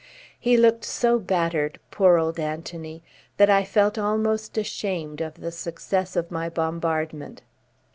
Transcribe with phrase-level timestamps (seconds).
[0.39, 3.03] He looked so battered, poor old Anthony,
[3.37, 7.43] that I felt almost ashamed of the success of my bombardment.